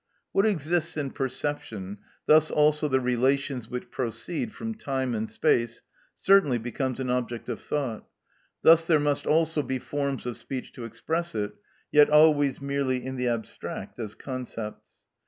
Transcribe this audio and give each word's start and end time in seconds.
What 0.31 0.47
exists 0.47 0.97
in 0.97 1.11
perception, 1.11 1.99
thus 2.25 2.49
also 2.49 2.87
the 2.87 2.99
relations 2.99 3.69
which 3.69 3.91
proceed 3.91 4.51
from 4.51 4.73
time 4.73 5.13
and 5.13 5.29
space, 5.29 5.83
certainly 6.15 6.57
becomes 6.57 6.99
an 6.99 7.11
object 7.11 7.49
of 7.49 7.61
thought; 7.61 8.07
thus 8.63 8.83
there 8.83 8.99
must 8.99 9.27
also 9.27 9.61
be 9.61 9.77
forms 9.77 10.25
of 10.25 10.37
speech 10.37 10.71
to 10.73 10.85
express 10.85 11.35
it, 11.35 11.51
yet 11.91 12.09
always 12.09 12.59
merely 12.59 13.05
in 13.05 13.15
the 13.15 13.27
abstract, 13.27 13.99
as 13.99 14.15
concepts. 14.15 15.05